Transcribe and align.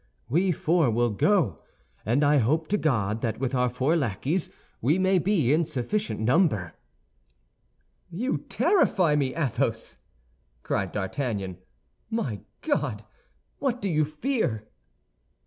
We 0.27 0.51
four 0.51 0.89
will 0.89 1.11
go; 1.11 1.59
and 2.03 2.23
I 2.25 2.37
hope 2.39 2.67
to 2.69 2.77
God 2.79 3.21
that 3.21 3.37
with 3.39 3.53
our 3.53 3.69
four 3.69 3.95
lackeys 3.95 4.49
we 4.81 4.97
may 4.97 5.19
be 5.19 5.53
in 5.53 5.63
sufficient 5.63 6.19
number." 6.19 6.73
"You 8.09 8.39
terrify 8.49 9.15
me, 9.15 9.35
Athos!" 9.35 9.97
cried 10.63 10.91
D'Artagnan. 10.91 11.59
"My 12.09 12.39
God! 12.63 13.03
what 13.59 13.79
do 13.79 13.89
you 13.89 14.03
fear?" 14.03 14.67